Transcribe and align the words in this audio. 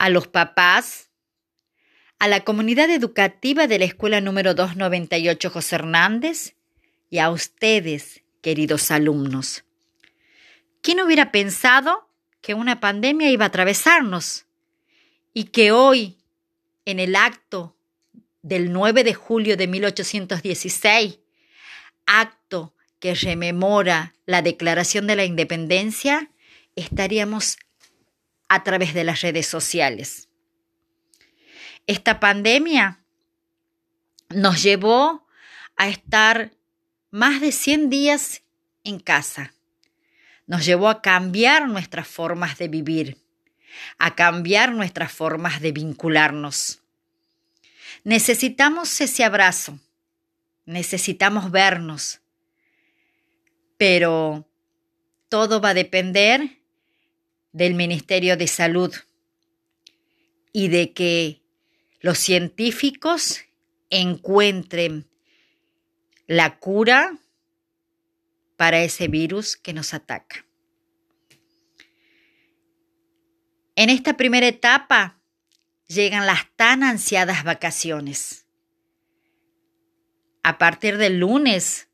a 0.00 0.08
los 0.08 0.28
papás, 0.28 1.10
a 2.18 2.26
la 2.26 2.42
comunidad 2.42 2.88
educativa 2.88 3.66
de 3.66 3.78
la 3.78 3.84
Escuela 3.84 4.22
número 4.22 4.54
298 4.54 5.50
José 5.50 5.74
Hernández 5.74 6.54
y 7.10 7.18
a 7.18 7.28
ustedes, 7.28 8.22
queridos 8.40 8.90
alumnos. 8.90 9.62
¿Quién 10.80 11.00
hubiera 11.00 11.30
pensado 11.30 12.08
que 12.40 12.54
una 12.54 12.80
pandemia 12.80 13.30
iba 13.30 13.44
a 13.44 13.48
atravesarnos 13.48 14.46
y 15.34 15.44
que 15.44 15.70
hoy, 15.70 16.16
en 16.86 16.98
el 16.98 17.14
acto 17.14 17.76
del 18.40 18.72
9 18.72 19.04
de 19.04 19.12
julio 19.12 19.58
de 19.58 19.66
1816, 19.66 21.18
acto 22.06 22.72
que 23.00 23.14
rememora 23.14 24.14
la 24.24 24.40
Declaración 24.40 25.06
de 25.06 25.16
la 25.16 25.26
Independencia, 25.26 26.30
estaríamos 26.74 27.58
a 28.50 28.64
través 28.64 28.94
de 28.94 29.04
las 29.04 29.20
redes 29.20 29.46
sociales. 29.46 30.28
Esta 31.86 32.18
pandemia 32.18 32.98
nos 34.28 34.60
llevó 34.60 35.24
a 35.76 35.88
estar 35.88 36.50
más 37.12 37.40
de 37.40 37.52
100 37.52 37.90
días 37.90 38.42
en 38.82 38.98
casa. 38.98 39.54
Nos 40.48 40.66
llevó 40.66 40.88
a 40.88 41.00
cambiar 41.00 41.68
nuestras 41.68 42.08
formas 42.08 42.58
de 42.58 42.66
vivir, 42.66 43.18
a 43.98 44.16
cambiar 44.16 44.72
nuestras 44.72 45.12
formas 45.12 45.60
de 45.60 45.70
vincularnos. 45.70 46.82
Necesitamos 48.02 49.00
ese 49.00 49.22
abrazo, 49.22 49.78
necesitamos 50.64 51.52
vernos, 51.52 52.20
pero 53.78 54.44
todo 55.28 55.60
va 55.60 55.68
a 55.68 55.74
depender 55.74 56.59
del 57.52 57.74
Ministerio 57.74 58.36
de 58.36 58.46
Salud 58.46 58.94
y 60.52 60.68
de 60.68 60.92
que 60.92 61.42
los 62.00 62.18
científicos 62.18 63.40
encuentren 63.90 65.08
la 66.26 66.58
cura 66.58 67.18
para 68.56 68.82
ese 68.82 69.08
virus 69.08 69.56
que 69.56 69.72
nos 69.72 69.94
ataca. 69.94 70.44
En 73.74 73.88
esta 73.88 74.16
primera 74.16 74.46
etapa 74.46 75.18
llegan 75.88 76.26
las 76.26 76.54
tan 76.56 76.82
ansiadas 76.82 77.44
vacaciones. 77.44 78.46
A 80.42 80.58
partir 80.58 80.98
del 80.98 81.18
lunes 81.18 81.88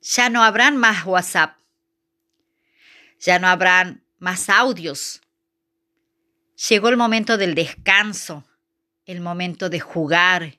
ya 0.00 0.28
no 0.30 0.42
habrán 0.42 0.76
más 0.76 1.04
WhatsApp, 1.04 1.58
ya 3.18 3.38
no 3.38 3.48
habrán 3.48 4.03
más 4.24 4.48
audios. 4.48 5.20
Llegó 6.68 6.88
el 6.88 6.96
momento 6.96 7.36
del 7.36 7.54
descanso, 7.54 8.42
el 9.04 9.20
momento 9.20 9.68
de 9.68 9.80
jugar, 9.80 10.58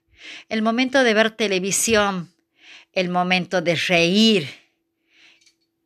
el 0.49 0.61
momento 0.61 1.03
de 1.03 1.13
ver 1.15 1.31
televisión, 1.31 2.31
el 2.93 3.09
momento 3.09 3.61
de 3.63 3.75
reír 3.75 4.47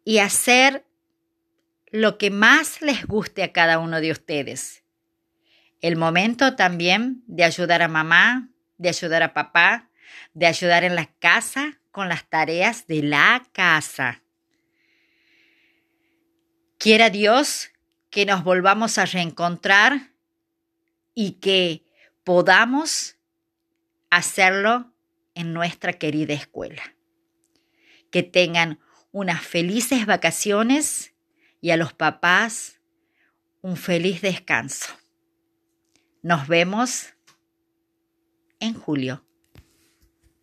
y 0.04 0.18
hacer 0.20 0.86
lo 1.88 2.18
que 2.18 2.30
más 2.32 2.82
les 2.82 3.06
guste 3.06 3.44
a 3.44 3.54
cada 3.54 3.80
uno 3.80 4.02
de 4.02 4.12
ustedes. 4.12 4.84
El 5.80 5.96
momento 5.96 6.58
también 6.58 7.24
de 7.28 7.46
ayudar 7.46 7.82
a 7.82 7.88
mamá, 7.88 8.50
de 8.78 8.90
ayudar 8.90 9.24
a 9.24 9.34
papá, 9.34 9.90
de 10.34 10.48
ayudar 10.48 10.84
en 10.84 10.96
la 10.96 11.06
casa 11.20 11.80
con 11.92 12.10
las 12.10 12.30
tareas 12.30 12.88
de 12.88 13.04
la 13.04 13.48
casa. 13.54 14.22
Quiera 16.80 17.10
Dios 17.10 17.72
que 18.10 18.26
nos 18.26 18.46
volvamos 18.46 18.98
a 18.98 19.06
reencontrar 19.06 20.14
y 21.14 21.34
que 21.34 21.84
podamos 22.24 23.18
hacerlo 24.10 24.94
en 25.36 25.52
nuestra 25.52 25.92
querida 25.92 26.34
escuela. 26.34 26.82
Que 28.12 28.24
tengan 28.24 28.80
unas 29.12 29.42
felices 29.42 30.06
vacaciones 30.06 31.14
y 31.60 31.72
a 31.72 31.78
los 31.78 31.92
papás 31.92 32.80
un 33.60 33.76
feliz 33.76 34.22
descanso. 34.22 34.98
Nos 36.22 36.48
vemos 36.48 37.14
en 38.62 38.74
julio. 38.74 39.29